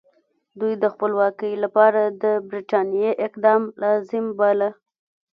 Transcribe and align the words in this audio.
دوی 0.59 0.73
د 0.83 0.85
خپلواکۍ 0.93 1.53
لپاره 1.63 2.01
د 2.23 2.23
برټانیې 2.49 3.11
اقدام 3.27 3.61
لازم 3.83 4.25
باله. 4.39 4.69